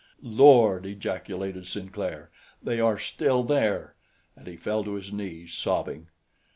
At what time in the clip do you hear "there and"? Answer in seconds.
3.43-4.47